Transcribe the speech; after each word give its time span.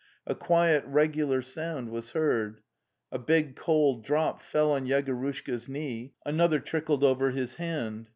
A 0.25 0.33
quiet 0.33 0.83
regular 0.87 1.43
sound 1.43 1.89
was 1.91 2.13
heard. 2.13 2.61
A 3.11 3.19
big 3.19 3.55
cold 3.55 4.03
drop 4.03 4.41
fell 4.41 4.71
on 4.71 4.87
Yegorushka's 4.87 5.69
knee, 5.69 6.15
another 6.25 6.59
trickled 6.59 7.03
over 7.03 7.29
his 7.29 7.57
hand. 7.57 8.09